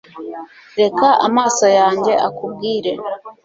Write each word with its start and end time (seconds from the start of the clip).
reka 0.79 1.07
amaso 1.27 1.65
yanjye 1.79 2.11
akubwire 2.27 2.91